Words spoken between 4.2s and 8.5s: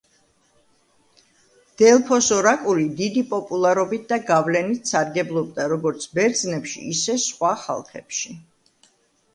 გავლენით სარგებლობდა როგორც ბერძნებში, ისე სხვა ხალხებში.